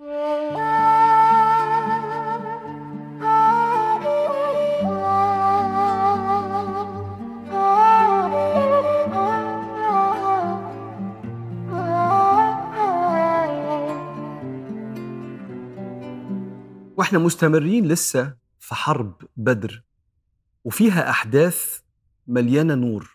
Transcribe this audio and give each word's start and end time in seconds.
وإحنا 0.00 0.08
مستمرين 17.18 17.88
لسه 17.88 18.36
في 18.60 18.74
حرب 18.74 19.22
بدر 19.36 19.82
وفيها 20.64 21.10
أحداث 21.10 21.80
مليانة 22.26 22.74
نور. 22.74 23.13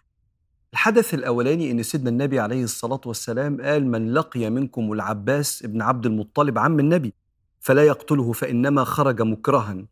الحدث 0.74 1.14
الأولاني 1.14 1.72
إن 1.72 1.84
سيدنا 1.84 2.10
النبي 2.10 2.40
عليه 2.40 2.64
الصلاة 2.64 3.02
والسلام 3.06 3.62
قال 3.62 3.88
من 3.88 4.14
لقي 4.14 4.50
منكم 4.50 4.92
العباس 4.94 5.64
ابن 5.66 5.82
عبد 5.82 6.06
المطلب 6.06 6.58
عم 6.58 6.80
النبي 6.80 7.14
فلا 7.60 7.84
يقتله 7.84 8.32
فإنما 8.32 8.84
خرج 8.84 9.22
مكرها. 9.22 9.86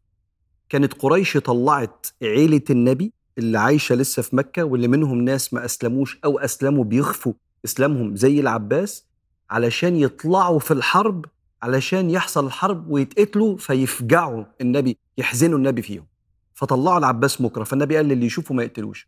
كانت 0.70 0.94
قريش 0.94 1.38
طلعت 1.38 2.08
عيلة 2.24 2.62
النبي 2.70 3.14
اللي 3.38 3.60
عايشة 3.60 3.96
لسه 3.96 4.22
في 4.22 4.36
مكة 4.36 4.64
واللي 4.64 4.88
منهم 4.88 5.22
ناس 5.22 5.54
ما 5.54 5.66
أسلموش 5.66 6.20
أو 6.26 6.40
أسلموا 6.40 6.84
بيخفوا 6.84 7.34
إسلامهم 7.66 8.16
زي 8.16 8.40
العباس 8.40 9.06
علشان 9.50 9.96
يطلعوا 9.96 10.60
في 10.60 10.72
الحرب 10.72 11.26
علشان 11.62 12.10
يحصل 12.10 12.46
الحرب 12.46 12.90
ويتقتلوا 12.92 13.58
فيفجعوا 13.58 14.44
النبي 14.62 14.98
يحزنوا 15.18 15.58
النبي 15.58 15.82
فيهم. 15.82 16.06
فطلعوا 16.54 16.98
العباس 16.98 17.42
مكره 17.42 17.64
فالنبي 17.64 17.96
قال 17.96 18.06
للي 18.06 18.26
يشوفوا 18.26 18.56
ما 18.56 18.64
يقتلوش. 18.64 19.08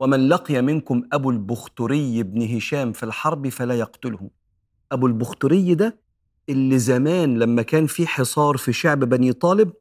ومن 0.00 0.28
لقي 0.28 0.62
منكم 0.62 1.02
أبو 1.12 1.30
البختري 1.30 2.22
بن 2.22 2.56
هشام 2.56 2.92
في 2.92 3.02
الحرب 3.02 3.48
فلا 3.48 3.74
يقتله. 3.74 4.30
أبو 4.92 5.06
البختري 5.06 5.74
ده 5.74 5.98
اللي 6.48 6.78
زمان 6.78 7.38
لما 7.38 7.62
كان 7.62 7.86
في 7.86 8.06
حصار 8.06 8.56
في 8.56 8.72
شعب 8.72 8.98
بني 9.04 9.32
طالب 9.32 9.72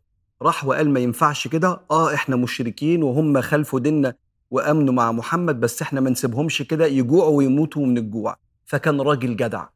راح 0.42 0.66
وقال 0.66 0.90
ما 0.90 1.00
ينفعش 1.00 1.48
كده 1.48 1.82
آه 1.92 2.14
إحنا 2.14 2.36
مشركين 2.36 3.04
وهم 3.04 3.42
خلفوا 3.42 3.80
ديننا 3.80 4.16
وامنوا 4.52 4.94
مع 4.94 5.12
محمد 5.12 5.60
بس 5.60 5.82
إحنا 5.82 6.02
ما 6.02 6.10
نسيبهمش 6.10 6.62
كده 6.62 6.86
يجوعوا 6.86 7.38
ويموتوا 7.38 7.86
من 7.86 7.98
الجوع. 7.98 8.38
فكان 8.66 9.02
راجل 9.02 9.36
جدع. 9.36 9.68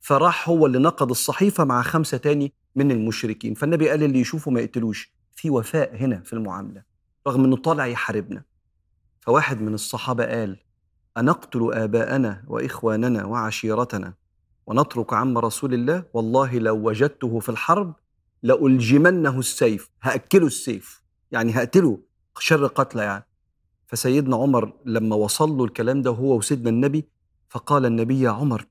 فراح 0.00 0.48
هو 0.48 0.66
اللي 0.66 0.78
نقض 0.78 1.10
الصحيفة 1.10 1.64
مع 1.64 1.82
خمسة 1.82 2.16
تاني 2.16 2.52
من 2.76 2.90
المشركين. 2.90 3.54
فالنبي 3.54 3.88
قال 3.88 4.02
اللي 4.02 4.20
يشوفه 4.20 4.50
ما 4.50 4.60
يقتلوش. 4.60 5.12
في 5.34 5.50
وفاء 5.50 5.96
هنا 5.96 6.20
في 6.20 6.32
المعاملة 6.32 6.82
رغم 7.26 7.44
إنه 7.44 7.56
طالع 7.56 7.86
يحاربنا. 7.86 8.42
فواحد 9.26 9.60
من 9.60 9.74
الصحابة 9.74 10.24
قال 10.24 10.56
أنقتل 11.18 11.72
آباءنا 11.72 12.44
وإخواننا 12.48 13.24
وعشيرتنا 13.24 14.14
ونترك 14.66 15.12
عم 15.12 15.38
رسول 15.38 15.74
الله؟ 15.74 16.04
والله 16.14 16.58
لو 16.58 16.76
وجدته 16.88 17.38
في 17.38 17.48
الحرب 17.48 17.94
لألجمنه 18.42 19.38
السيف. 19.38 19.90
هأكله 20.02 20.46
السيف. 20.46 21.02
يعني 21.32 21.52
هقتله 21.52 21.98
شر 22.38 22.66
قتلى 22.66 23.02
يعني. 23.02 23.26
فسيدنا 23.86 24.36
عمر 24.36 24.72
لما 24.84 25.16
وصل 25.16 25.50
له 25.50 25.64
الكلام 25.64 26.02
ده 26.02 26.10
هو 26.10 26.36
وسيدنا 26.36 26.70
النبي 26.70 27.08
فقال 27.48 27.86
النبي 27.86 28.20
يا 28.20 28.30
عمر 28.30 28.66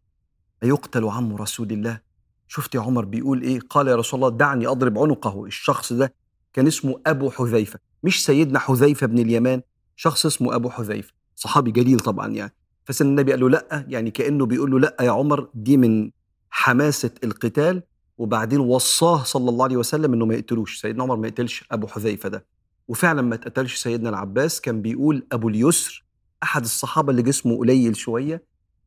أيقتل 0.64 1.06
عم 1.06 1.36
رسول 1.36 1.72
الله؟ 1.72 2.00
شفت 2.48 2.76
يا 2.76 2.80
عمر 2.80 3.06
بيقول 3.06 3.42
إيه؟ 3.42 3.60
قال 3.70 3.88
يا 3.88 3.96
رسول 3.96 4.24
الله 4.24 4.38
دعني 4.38 4.68
أضرب 4.68 5.00
عنقه. 5.00 5.46
الشخص 5.46 5.94
ده 5.94 6.14
كان 6.54 6.68
اسمه 6.68 7.02
أبو 7.08 7.30
حذيفة 7.30 7.80
مش 8.04 8.26
سيدنا 8.26 8.60
حذيفة 8.60 9.08
بن 9.08 9.20
اليمان. 9.20 9.62
شخص 9.96 10.26
اسمه 10.26 10.56
أبو 10.56 10.70
حذيفة 10.70 11.14
صحابي 11.36 11.72
جليل 11.72 12.00
طبعا 12.00 12.28
يعني. 12.28 12.54
فسيدنا 12.86 13.12
النبي 13.12 13.32
قال 13.32 13.40
له 13.42 13.50
لأ 13.50 13.86
يعني 13.88 14.12
كأنه 14.12 14.46
بيقول 14.46 14.72
له 14.72 14.80
لأ 14.80 14.96
يا 15.02 15.12
عمر 15.12 15.50
دي 15.54 15.78
من 15.78 16.12
حماسة 16.50 17.12
القتال 17.24 17.84
وبعدين 18.18 18.60
وصاه 18.60 19.24
صلى 19.24 19.50
الله 19.50 19.64
عليه 19.64 19.78
وسلم 19.78 20.14
إنه 20.14 20.26
ما 20.26 20.36
يقتلوش. 20.36 20.82
سيدنا 20.82 21.04
عمر 21.04 21.16
ما 21.16 21.28
يقتلش 21.28 21.66
أبو 21.72 21.88
حذيفة 21.88 22.30
ده. 22.30 22.46
وفعلا 22.88 23.22
ما 23.22 23.36
اتقتلش 23.36 23.76
سيدنا 23.76 24.10
العباس 24.10 24.62
كان 24.62 24.82
بيقول 24.82 25.28
أبو 25.32 25.50
اليسر 25.50 26.06
أحد 26.44 26.64
الصحابة 26.64 27.12
اللي 27.12 27.22
جسمه 27.22 27.58
قليل 27.58 27.96
شوية 27.96 28.44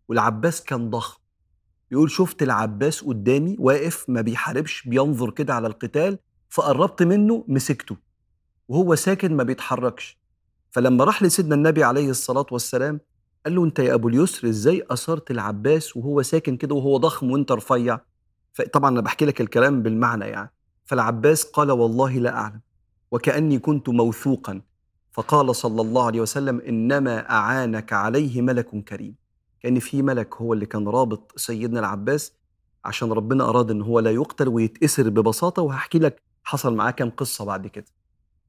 والعباس 0.09 0.63
كان 0.63 0.91
ضخم. 0.91 1.19
يقول 1.93 2.11
شفت 2.11 2.43
العباس 2.43 3.05
قدامي 3.05 3.57
واقف 3.59 4.05
ما 4.09 4.21
بيحاربش 4.21 4.89
بينظر 4.89 5.31
كده 5.31 5.55
على 5.55 5.67
القتال 5.67 6.19
فقربت 6.49 7.03
منه 7.03 7.45
مسكته 7.49 7.97
وهو 8.69 8.95
ساكن 8.95 9.37
ما 9.37 9.43
بيتحركش. 9.43 10.19
فلما 10.77 11.05
راح 11.05 11.23
لسيدنا 11.23 11.55
النبي 11.55 11.85
عليه 11.85 12.11
الصلاة 12.11 12.47
والسلام 12.51 13.01
قال 13.45 13.55
له 13.55 13.65
أنت 13.65 13.79
يا 13.79 13.95
أبو 13.95 14.09
اليسر 14.09 14.49
إزاي 14.49 14.87
أثرت 14.91 15.31
العباس 15.31 15.97
وهو 15.97 16.23
ساكن 16.23 16.57
كده 16.57 16.75
وهو 16.75 16.97
ضخم 16.97 17.31
وأنت 17.31 17.53
رفيع؟ 17.53 18.01
فطبعا 18.53 18.91
أنا 18.91 19.01
بحكي 19.01 19.25
لك 19.25 19.41
الكلام 19.41 19.83
بالمعنى 19.83 20.25
يعني. 20.25 20.53
فالعباس 20.85 21.45
قال 21.45 21.71
والله 21.71 22.19
لا 22.19 22.37
أعلم 22.37 22.61
وكأني 23.11 23.59
كنت 23.59 23.89
موثوقا. 23.89 24.61
فقال 25.13 25.57
صلى 25.57 25.81
الله 25.83 26.07
عليه 26.07 26.21
وسلم 26.21 26.61
إنما 26.61 27.31
أعانك 27.31 27.93
عليه 27.93 28.43
ملك 28.43 28.85
كريم. 28.89 29.15
كأن 29.61 29.79
في 29.79 30.03
ملك 30.03 30.35
هو 30.35 30.53
اللي 30.53 30.67
كان 30.67 30.89
رابط 30.89 31.33
سيدنا 31.37 31.81
العباس 31.81 32.33
عشان 32.85 33.13
ربنا 33.13 33.49
أراد 33.49 33.71
إن 33.71 33.83
هو 33.83 34.01
لا 34.01 34.11
يقتل 34.11 34.49
ويتأسر 34.49 35.11
ببساطة 35.11 35.63
وهحكي 35.63 35.99
لك 35.99 36.23
حصل 36.45 36.75
معاه 36.75 36.91
كام 36.91 37.11
قصة 37.11 37.45
بعد 37.45 37.67
كده. 37.67 37.96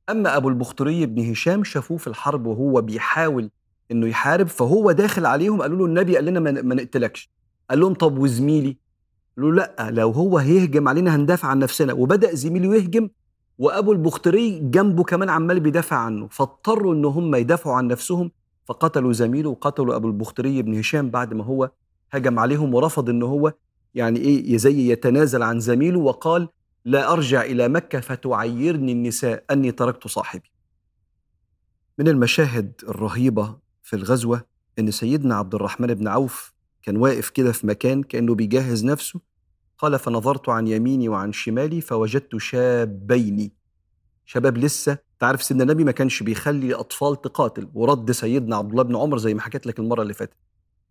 أما 0.10 0.38
أبو 0.38 0.50
البختري 0.50 1.06
بن 1.06 1.32
هشام 1.32 1.64
شافوه 1.64 1.98
في 1.98 2.08
الحرب 2.08 2.46
وهو 2.46 2.82
بيحاول 2.82 3.50
إنه 3.92 4.08
يحارب 4.08 4.48
فهو 4.48 4.92
داخل 4.92 5.26
عليهم 5.26 5.62
قالوا 5.62 5.78
له 5.78 5.86
النبي 5.86 6.16
قال 6.16 6.26
لنا 6.26 6.40
ما 6.40 6.76
نقتلكش. 6.76 7.32
قال 7.70 7.80
لهم 7.80 7.94
طب 7.94 8.18
وزميلي؟ 8.18 8.78
قالوا 9.38 9.52
لأ 9.52 9.90
لو 9.92 10.12
هو 10.12 10.38
هيهجم 10.38 10.88
علينا 10.88 11.16
هندافع 11.16 11.48
عن 11.48 11.60
نفسنا. 11.60 11.94
وبدأ 11.94 12.36
زميله 12.36 12.76
يهجم 12.76 13.10
وأبو 13.60 13.92
البختري 13.92 14.60
جنبه 14.60 15.04
كمان 15.04 15.30
عمال 15.30 15.60
بيدافع 15.60 15.96
عنه. 15.96 16.28
فاضطروا 16.28 16.94
إن 16.94 17.06
هم 17.06 17.36
يدافعوا 17.36 17.76
عن 17.76 17.88
نفسهم 17.88 18.32
فقتلوا 18.66 19.14
زميله 19.14 19.50
وقتلوا 19.50 19.96
أبو 19.96 20.08
البختري 20.08 20.62
بن 20.62 20.80
هشام 20.80 21.10
بعد 21.10 21.34
ما 21.34 21.44
هو 21.44 21.72
هجم 22.12 22.40
عليهم 22.40 22.74
ورفض 22.74 23.10
إن 23.10 23.24
هو 23.24 23.54
يعني 23.96 24.20
إيه 24.20 24.58
زي 24.58 24.92
يتنازل 24.92 25.44
عن 25.44 25.60
زميله 25.60 26.00
وقال 26.00 26.50
لا 26.86 27.14
أرجع 27.14 27.42
إلى 27.42 27.68
مكة 27.68 28.00
فتعيرني 28.00 28.92
النساء 28.92 29.44
أني 29.52 29.72
تركت 29.72 30.08
صاحبي. 30.08 30.52
من 31.98 32.08
المشاهد 32.08 32.74
الرهيبة 32.88 33.58
في 33.84 33.96
الغزوة 33.96 34.42
إن 34.80 34.92
سيدنا 34.92 35.36
عبد 35.36 35.56
الرحمن 35.56 35.94
بن 35.94 36.08
عوف 36.08 36.54
كان 36.84 36.98
واقف 36.98 37.30
كده 37.30 37.52
في 37.52 37.68
مكان 37.68 38.04
كأنه 38.04 38.36
بيجهز 38.36 38.86
نفسه 38.86 39.20
قال 39.78 40.00
فنظرت 40.00 40.50
عن 40.50 40.68
يميني 40.68 41.10
وعن 41.10 41.32
شمالي 41.34 41.82
فوجدت 41.82 42.38
شابين 42.38 43.52
شباب 44.26 44.58
لسه 44.58 44.98
تعرف 45.20 45.44
سيدنا 45.44 45.64
النبي 45.64 45.84
ما 45.84 45.92
كانش 45.92 46.24
بيخلي 46.24 46.74
أطفال 46.74 47.22
تقاتل 47.22 47.70
ورد 47.74 48.12
سيدنا 48.12 48.56
عبد 48.56 48.72
الله 48.72 48.84
بن 48.84 48.96
عمر 48.96 49.18
زي 49.18 49.34
ما 49.34 49.42
حكيت 49.42 49.68
لك 49.68 49.80
المرة 49.80 50.02
اللي 50.02 50.14
فاتت 50.14 50.38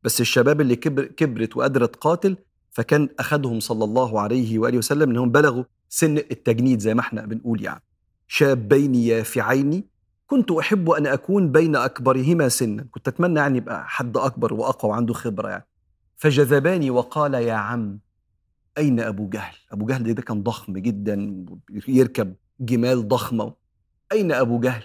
بس 0.02 0.20
الشباب 0.20 0.60
اللي 0.60 0.76
كبر 0.76 1.04
كبرت 1.04 1.56
وقدرت 1.56 1.94
تقاتل 1.94 2.36
فكان 2.70 3.08
اخذهم 3.18 3.60
صلى 3.60 3.84
الله 3.84 4.20
عليه 4.20 4.58
وآله 4.58 4.78
وسلم 4.78 5.10
إنهم 5.10 5.30
بلغوا 5.30 5.64
سن 5.88 6.16
التجنيد 6.18 6.78
زي 6.80 6.94
ما 6.94 7.00
إحنا 7.00 7.26
بنقول 7.26 7.62
يعني 7.62 7.82
شابين 8.26 8.94
يافعين 8.94 9.84
كنت 10.26 10.50
أحب 10.50 10.90
أن 10.90 11.06
أكون 11.06 11.52
بين 11.52 11.76
أكبرهما 11.76 12.48
سنا 12.48 12.86
كنت 12.90 13.08
أتمنى 13.08 13.38
يعني 13.40 13.58
يبقى 13.58 13.88
حد 13.88 14.16
أكبر 14.16 14.54
وأقوى 14.54 14.90
وعنده 14.90 15.14
خبرة 15.14 15.48
يعني 15.48 15.66
فجذباني 16.16 16.90
وقال 16.90 17.34
يا 17.34 17.52
عم 17.54 17.98
أين 18.78 19.00
أبو 19.00 19.28
جهل؟ 19.28 19.54
أبو 19.72 19.86
جهل 19.86 20.14
ده 20.14 20.22
كان 20.22 20.42
ضخم 20.42 20.72
جدا 20.78 21.44
يركب 21.88 22.34
جمال 22.60 23.08
ضخمة 23.08 23.54
أين 24.12 24.32
أبو 24.32 24.60
جهل؟ 24.60 24.82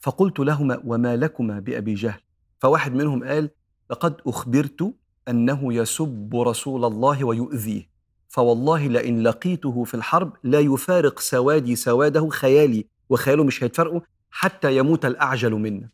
فقلت 0.00 0.38
لهما 0.40 0.80
وما 0.84 1.16
لكما 1.16 1.60
بأبي 1.60 1.94
جهل؟ 1.94 2.20
فواحد 2.58 2.94
منهم 2.94 3.24
قال 3.24 3.50
لقد 3.90 4.14
أخبرت 4.26 4.94
أنه 5.28 5.74
يسب 5.74 6.36
رسول 6.36 6.84
الله 6.84 7.24
ويؤذيه 7.24 7.88
فوالله 8.36 8.86
لئن 8.86 9.22
لقيته 9.22 9.84
في 9.84 9.94
الحرب 9.94 10.32
لا 10.44 10.60
يفارق 10.60 11.20
سوادي 11.20 11.76
سواده 11.76 12.28
خيالي 12.28 12.86
وخياله 13.08 13.44
مش 13.44 13.64
هيتفرقوا 13.64 14.00
حتى 14.30 14.76
يموت 14.76 15.04
الأعجل 15.04 15.52
منا. 15.52 15.88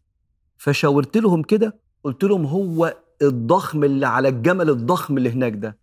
فشاورت 0.59 1.17
لهم 1.17 1.43
كده 1.43 1.79
قلت 2.05 2.25
لهم 2.25 2.47
هو 2.47 2.97
الضخم 3.23 3.85
اللي 3.85 4.07
على 4.07 4.29
الجمل 4.29 4.71
الضخم 4.71 5.19
اللي 5.19 5.31
هناك 5.31 5.53
ده. 5.53 5.79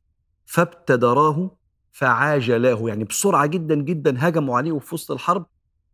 فابتدراه 0.45 1.57
فعاجلاه 1.91 2.87
يعني 2.87 3.03
بسرعة 3.03 3.45
جدا 3.45 3.75
جدا 3.75 4.15
هجموا 4.27 4.57
عليه 4.57 4.71
وفي 4.71 4.95
وسط 4.95 5.11
الحرب. 5.11 5.45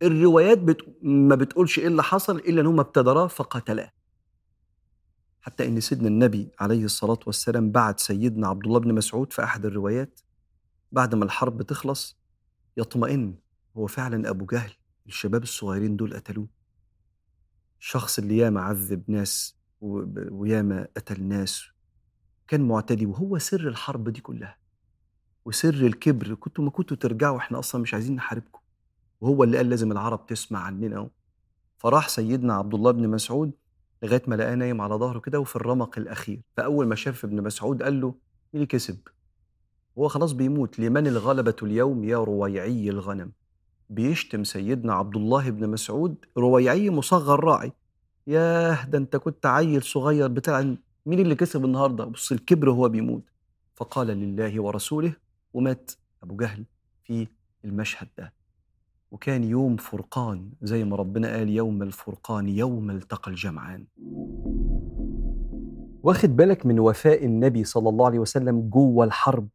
الروايات 0.02 0.58
بت... 0.58 0.78
ما 1.02 1.34
بتقولش 1.34 1.78
إيه 1.78 1.86
اللي 1.86 2.02
حصل 2.02 2.36
إلا 2.36 2.60
إن 2.60 2.66
هم 2.66 2.80
ابتدراه 2.80 3.26
فقتلاه. 3.26 3.90
حتى 5.40 5.66
إن 5.66 5.80
سيدنا 5.80 6.08
النبي 6.08 6.48
عليه 6.60 6.84
الصلاة 6.84 7.18
والسلام 7.26 7.70
بعت 7.70 8.00
سيدنا 8.00 8.48
عبد 8.48 8.64
الله 8.66 8.78
بن 8.80 8.94
مسعود 8.94 9.32
في 9.32 9.44
أحد 9.44 9.66
الروايات 9.66 10.20
بعد 10.92 11.14
ما 11.14 11.24
الحرب 11.24 11.62
تخلص 11.62 12.18
يطمئن 12.76 13.34
هو 13.76 13.86
فعلا 13.86 14.30
أبو 14.30 14.44
جهل 14.46 14.72
الشباب 15.06 15.42
الصغيرين 15.42 15.96
دول 15.96 16.14
قتلوه. 16.14 16.48
الشخص 17.80 18.18
اللي 18.18 18.36
ياما 18.36 18.60
عذب 18.60 19.02
ناس 19.10 19.56
وياما 19.80 20.88
قتل 20.96 21.22
ناس 21.22 21.66
كان 22.48 22.68
معتدي 22.68 23.06
وهو 23.06 23.38
سر 23.38 23.68
الحرب 23.68 24.08
دي 24.08 24.20
كلها. 24.20 24.58
وسر 25.44 25.74
الكبر 25.74 26.34
كنتوا 26.34 26.64
ما 26.64 26.70
كنتوا 26.70 26.96
ترجعوا 26.96 27.38
إحنا 27.38 27.58
أصلا 27.58 27.80
مش 27.82 27.94
عايزين 27.94 28.16
نحاربكم. 28.16 28.60
وهو 29.20 29.44
اللي 29.44 29.56
قال 29.56 29.70
لازم 29.70 29.92
العرب 29.92 30.26
تسمع 30.26 30.58
عننا 30.60 31.10
فراح 31.78 32.08
سيدنا 32.08 32.54
عبد 32.54 32.74
الله 32.74 32.90
بن 32.90 33.08
مسعود 33.08 33.52
لغاية 34.02 34.22
ما 34.26 34.34
لقاه 34.34 34.54
نايم 34.54 34.80
على 34.80 34.94
ظهره 34.94 35.18
كده 35.18 35.40
وفي 35.40 35.56
الرمق 35.56 35.98
الأخير. 35.98 36.42
فأول 36.56 36.86
ما 36.86 36.94
شاف 36.94 37.24
ابن 37.24 37.42
مسعود 37.42 37.82
قال 37.82 38.00
له 38.00 38.06
مين 38.08 38.18
اللي 38.54 38.66
كسب؟ 38.66 38.98
هو 39.98 40.08
خلاص 40.08 40.32
بيموت. 40.32 40.78
لمن 40.78 41.06
الغلبة 41.06 41.56
اليوم 41.62 42.04
يا 42.04 42.16
رويعي 42.16 42.90
الغنم؟ 42.90 43.32
بيشتم 43.90 44.44
سيدنا 44.44 44.94
عبد 44.94 45.16
الله 45.16 45.50
بن 45.50 45.70
مسعود 45.70 46.14
رويعي 46.38 46.90
مصغر 46.90 47.44
راعي. 47.44 47.72
ياه 48.26 48.86
ده 48.86 48.98
انت 48.98 49.16
كنت 49.16 49.46
عيل 49.46 49.82
صغير 49.82 50.28
بتاع 50.28 50.74
مين 51.06 51.18
اللي 51.18 51.34
كسب 51.34 51.64
النهارده؟ 51.64 52.04
بص 52.04 52.32
الكبر 52.32 52.70
هو 52.70 52.88
بيموت. 52.88 53.22
فقال 53.74 54.06
لله 54.06 54.62
ورسوله 54.62 55.12
ومات 55.54 55.90
أبو 56.22 56.36
جهل 56.36 56.64
في 57.04 57.28
المشهد 57.64 58.08
ده. 58.18 58.32
وكان 59.10 59.44
يوم 59.44 59.76
فرقان 59.76 60.50
زي 60.62 60.84
ما 60.84 60.96
ربنا 60.96 61.36
قال 61.36 61.48
يوم 61.48 61.82
الفرقان 61.82 62.48
يوم 62.48 62.90
التقى 62.90 63.30
الجمعان. 63.30 63.84
واخد 66.02 66.36
بالك 66.36 66.66
من 66.66 66.80
وفاء 66.80 67.24
النبي 67.24 67.64
صلى 67.64 67.88
الله 67.88 68.06
عليه 68.06 68.18
وسلم 68.18 68.60
جوه 68.60 69.04
الحرب؟ 69.04 69.48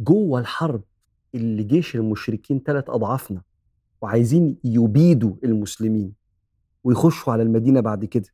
جوه 0.00 0.40
الحرب 0.40 0.82
اللي 1.34 1.62
جيش 1.62 1.96
المشركين 1.96 2.60
ثلاث 2.66 2.90
أضعافنا 2.90 3.42
وعايزين 4.02 4.56
يبيدوا 4.64 5.34
المسلمين 5.44 6.12
ويخشوا 6.84 7.32
على 7.32 7.42
المدينة 7.42 7.80
بعد 7.80 8.04
كده. 8.04 8.28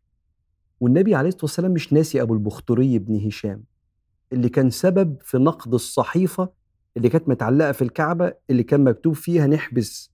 والنبي 0.80 1.14
عليه 1.14 1.28
الصلاة 1.28 1.44
والسلام 1.44 1.72
مش 1.72 1.92
ناسي 1.92 2.22
أبو 2.22 2.34
البختري 2.34 2.98
بن 2.98 3.26
هشام 3.26 3.64
اللي 4.32 4.48
كان 4.48 4.70
سبب 4.70 5.16
في 5.22 5.38
نقد 5.38 5.74
الصحيفة 5.74 6.48
اللي 6.96 7.08
كانت 7.08 7.28
متعلقة 7.28 7.72
في 7.72 7.82
الكعبة 7.82 8.32
اللي 8.50 8.62
كان 8.62 8.84
مكتوب 8.84 9.14
فيها 9.14 9.46
نحبس 9.46 10.10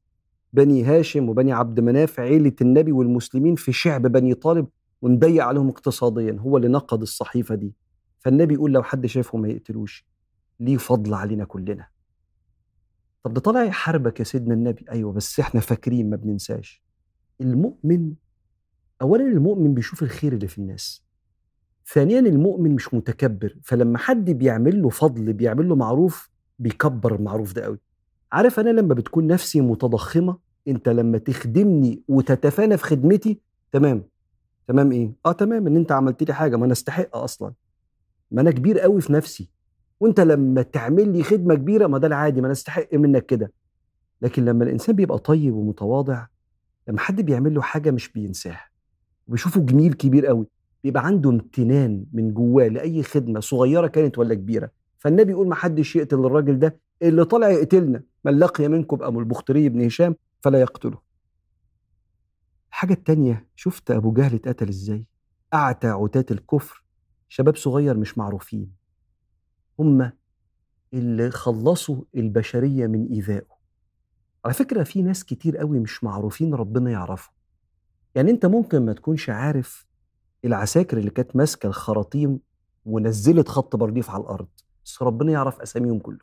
بني 0.53 0.85
هاشم 0.85 1.29
وبني 1.29 1.53
عبد 1.53 1.81
مناف 1.81 2.21
عيلة 2.21 2.53
النبي 2.61 2.93
والمسلمين 2.93 3.55
في 3.55 3.73
شعب 3.73 4.03
بني 4.03 4.35
طالب 4.35 4.67
ونضيق 5.03 5.45
عليهم 5.45 5.69
اقتصاديا 5.69 6.37
هو 6.41 6.57
اللي 6.57 6.69
نقد 6.69 7.03
الصحيفة 7.03 7.55
دي. 7.55 7.75
فالنبي 8.19 8.55
يقول 8.55 8.73
لو 8.73 8.83
حد 8.83 9.07
شافه 9.07 9.39
ما 9.39 9.49
يقتلوش. 9.49 10.12
ليه 10.61 10.77
فضل 10.77 11.15
علينا 11.15 11.45
كلنا. 11.45 11.87
طب 13.23 13.35
ده 13.35 13.41
طالع 13.41 13.63
يحاربك 13.63 14.21
يا 14.21 14.25
سيدنا 14.25 14.55
النبي. 14.55 14.85
أيوه 14.91 15.13
بس 15.13 15.41
إحنا 15.41 15.61
فاكرين 15.61 16.11
ما 16.11 16.17
بننساش. 16.17 16.83
المؤمن 17.41 18.13
اولا 19.03 19.25
المؤمن 19.25 19.75
بيشوف 19.75 20.03
الخير 20.03 20.33
اللي 20.33 20.49
في 20.49 20.59
الناس. 20.59 21.05
ثانيا 21.87 22.19
المؤمن 22.21 22.75
مش 22.75 22.95
متكبر. 22.95 23.59
فلما 23.63 23.99
حد 23.99 24.31
بيعمل 24.31 24.83
له 24.83 24.89
فضل 24.89 25.33
بيعمل 25.33 25.69
له 25.69 25.77
معروف 25.77 26.31
بيكبر 26.59 27.15
المعروف 27.15 27.53
ده 27.53 27.65
قوي 27.65 27.79
عارف 28.33 28.61
أنا 28.61 28.71
لما 28.71 28.95
بتكون 28.95 29.27
نفسي 29.27 29.61
متضخمة 29.61 30.39
أنت 30.69 30.89
لما 30.89 31.19
تخدمني 31.19 32.03
وتتفانى 32.09 32.77
في 32.77 32.85
خدمتي 32.85 33.41
تمام. 33.73 34.05
تمام 34.69 34.93
إيه؟ 34.93 35.13
آه 35.27 35.33
تمام 35.33 35.67
إن 35.67 35.77
أنت 35.77 35.93
عملت 35.93 36.23
لي 36.23 36.35
حاجة 36.35 36.57
ما 36.57 36.65
أنا 36.65 36.73
أستحق 36.73 37.17
أصلا. 37.17 37.53
ما 38.31 38.41
أنا 38.41 38.51
كبير 38.51 38.79
قوي 38.81 39.01
في 39.01 39.13
نفسي. 39.13 39.51
وانت 40.03 40.21
لما 40.21 40.63
تعمل 40.63 41.13
لي 41.13 41.23
خدمة 41.23 41.55
كبيرة 41.55 41.87
ما 41.87 41.99
ده 41.99 42.07
العادي 42.07 42.41
ما 42.41 42.47
أنا 42.47 42.53
أستحق 42.53 42.95
منك 42.95 43.27
كده. 43.27 43.53
لكن 44.23 44.45
لما 44.45 44.65
الإنسان 44.65 44.97
بيبقى 44.97 45.19
طيب 45.19 45.55
ومتواضع 45.55 46.27
لما 46.89 46.99
حد 47.01 47.21
بيعمل 47.21 47.55
له 47.55 47.61
حاجة 47.63 47.91
مش 47.91 48.13
بينساها 48.13 48.65
وبيشوفه 49.29 49.61
جميل 49.61 49.93
كبير 49.93 50.27
قوي 50.27 50.47
بيبقى 50.85 51.07
عنده 51.07 51.31
امتنان 51.31 52.05
من 52.13 52.35
جواه 52.35 52.69
لأي 52.69 53.03
خدمة 53.03 53.41
صغيرة 53.41 53.87
كانت 53.87 54.19
ولا 54.19 54.35
كبيرة. 54.35 54.71
فالنبي 54.99 55.33
يقول 55.33 55.49
ما 55.49 55.55
حدش 55.55 55.97
يقتل 55.97 56.19
الراجل 56.27 56.59
ده 56.59 56.81
اللي 57.03 57.25
طلع 57.25 57.49
يقتلنا. 57.49 58.03
من 58.25 58.39
لقي 58.39 58.69
منكم 58.69 59.03
ابو 59.03 59.21
البختري 59.21 59.69
بن 59.69 59.85
هشام 59.85 60.17
فلا 60.41 60.61
يقتله. 60.61 60.99
الحاجة 62.71 62.93
التانية 62.93 63.47
شفت 63.57 63.91
أبو 63.91 64.13
جهل 64.13 64.35
اتقتل 64.35 64.69
إزاي؟ 64.69 65.07
اعتى 65.55 65.89
عتاة 65.89 66.27
الكفر 66.31 66.85
شباب 67.29 67.57
صغير 67.57 67.97
مش 67.97 68.19
معروفين. 68.19 68.82
هم 69.79 70.13
اللي 70.95 71.31
خلصوا 71.31 72.03
البشرية 72.17 72.87
من 72.87 73.07
إيذائه. 73.07 73.53
على 74.45 74.55
فكرة 74.55 74.83
في 74.83 75.03
ناس 75.03 75.25
كتير 75.25 75.57
قوي 75.57 75.79
مش 75.79 76.05
معروفين 76.05 76.55
ربنا 76.55 76.91
يعرفهم. 76.91 77.35
يعني 78.15 78.31
أنت 78.31 78.47
ممكن 78.47 78.87
ما 78.87 78.93
تكونش 78.93 79.31
عارف 79.31 79.87
العساكر 80.45 80.99
اللي 80.99 81.11
كانت 81.11 81.37
ماسكة 81.37 81.67
الخراطيم 81.67 82.41
ونزلت 82.87 83.49
خط 83.49 83.77
برديف 83.77 84.11
على 84.11 84.23
الأرض 84.23 84.49
بس 84.85 85.03
ربنا 85.03 85.33
يعرف 85.33 85.61
أساميهم 85.61 85.99
كلهم. 85.99 86.19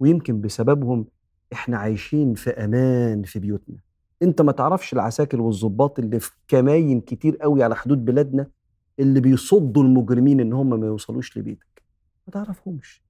ويمكن 0.00 0.40
بسببهم 0.40 1.06
إحنا 1.52 1.76
عايشين 1.78 2.34
في 2.34 2.50
أمان 2.50 3.22
في 3.22 3.38
بيوتنا. 3.38 3.76
أنت 4.22 4.42
ما 4.42 4.52
تعرفش 4.52 4.92
العساكر 4.92 5.40
والظباط 5.40 5.98
اللي 5.98 6.20
في 6.20 6.30
كماين 6.48 7.00
كتير 7.00 7.36
قوي 7.36 7.62
على 7.62 7.76
حدود 7.76 8.04
بلادنا 8.04 8.50
اللي 8.98 9.20
بيصدوا 9.20 9.82
المجرمين 9.82 10.40
إن 10.40 10.52
هم 10.52 10.80
ما 10.80 10.86
يوصلوش 10.86 11.38
لبيتك. 11.38 11.69
ما 12.30 12.44
تعرفهمش. 12.44 13.02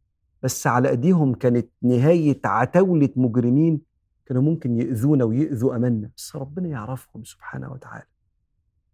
بس 0.42 0.66
على 0.66 0.88
إيديهم 0.88 1.34
كانت 1.34 1.68
نهاية 1.82 2.40
عتاولة 2.44 3.08
مجرمين 3.16 3.80
كانوا 4.26 4.42
ممكن 4.42 4.80
يؤذونا 4.80 5.24
ويؤذوا 5.24 5.76
أماننا 5.76 6.10
بس 6.16 6.36
ربنا 6.36 6.68
يعرفهم 6.68 7.24
سبحانه 7.24 7.72
وتعالى. 7.72 8.04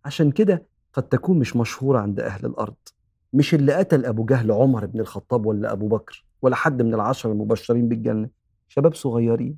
عشان 0.04 0.30
كده 0.30 0.66
قد 0.92 1.02
تكون 1.02 1.38
مش 1.38 1.56
مشهورة 1.56 1.98
عند 1.98 2.20
أهل 2.20 2.46
الأرض. 2.46 2.74
مش 3.32 3.54
اللي 3.54 3.72
قتل 3.72 4.04
أبو 4.06 4.24
جهل 4.24 4.52
عمر 4.52 4.86
بن 4.86 5.00
الخطاب 5.00 5.46
ولا 5.46 5.72
أبو 5.72 5.88
بكر 5.88 6.24
ولا 6.42 6.56
حد 6.56 6.82
من 6.82 6.94
العشر 6.94 7.32
المبشرين 7.32 7.88
بالجنة. 7.88 8.28
شباب 8.68 8.94
صغيرين. 8.94 9.56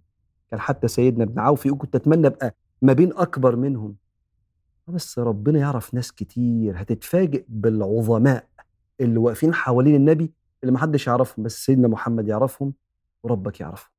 كان 0.51 0.61
حتى 0.61 0.89
سيدنا 0.89 1.25
ابن 1.25 1.39
عوف 1.39 1.67
يقول 1.67 1.79
كنت 1.79 1.95
أتمنى 1.95 2.27
أبقى 2.27 2.55
ما 2.83 2.93
بين 2.93 3.13
أكبر 3.13 3.57
منهم. 3.57 3.97
بس 4.89 5.19
ربنا 5.19 5.59
يعرف 5.59 5.95
ناس 5.95 6.13
كتير 6.13 6.81
هتتفاجئ 6.83 7.45
بالعظماء 7.49 8.47
اللي 9.01 9.19
واقفين 9.19 9.55
حوالين 9.55 9.95
النبي 9.95 10.33
اللي 10.63 10.73
محدش 10.75 11.07
يعرفهم 11.07 11.45
بس 11.45 11.65
سيدنا 11.67 11.89
محمد 11.89 12.29
يعرفهم 12.29 12.75
وربك 13.23 13.61
يعرفهم. 13.61 13.91